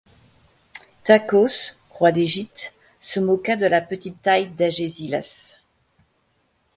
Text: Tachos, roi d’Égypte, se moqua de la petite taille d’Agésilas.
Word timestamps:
Tachos, 1.03 1.79
roi 1.91 2.11
d’Égypte, 2.11 2.73
se 2.99 3.19
moqua 3.19 3.55
de 3.55 3.67
la 3.67 3.81
petite 3.81 4.19
taille 4.23 4.49
d’Agésilas. 4.49 5.59